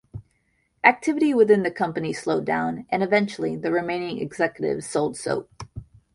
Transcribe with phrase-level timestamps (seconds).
[0.83, 5.51] Activity within the company slowed down, and eventually, the remaining executives sold Soap.